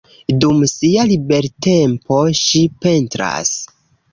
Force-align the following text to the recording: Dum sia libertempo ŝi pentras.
Dum 0.43 0.63
sia 0.71 1.03
libertempo 1.11 2.17
ŝi 2.41 2.63
pentras. 2.87 3.53